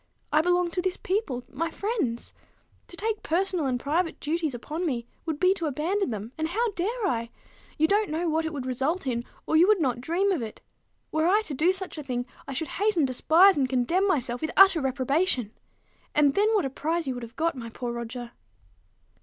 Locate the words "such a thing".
11.71-12.25